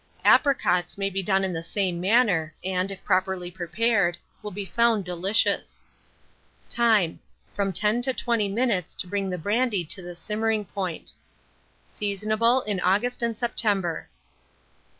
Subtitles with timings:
[0.25, 5.05] Apricots may be done in the same manner, and, if properly prepared, will be found
[5.05, 5.85] delicious.
[6.67, 7.19] Time.
[7.53, 11.13] From 10 to 20 minutes to bring the brandy to the simmering point.
[11.91, 14.09] Seasonable in August and September.